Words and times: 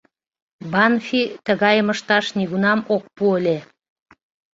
Банфи 0.71 1.21
тыгайым 1.45 1.87
ышташ 1.93 2.25
нигунам 2.37 2.79
ок 2.95 3.03
пу 3.15 3.25
ыле. 3.37 3.57